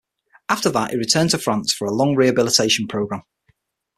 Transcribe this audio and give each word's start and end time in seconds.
After 0.49 0.71
that 0.71 0.89
he 0.89 0.97
returned 0.97 1.29
to 1.29 1.37
France 1.37 1.71
for 1.73 1.85
a 1.85 1.93
long 1.93 2.15
rehabilitation 2.15 2.87
programme. 2.87 3.21